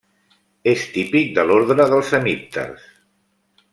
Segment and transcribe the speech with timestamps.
[0.71, 2.89] És típic de l’ordre dels hemípters.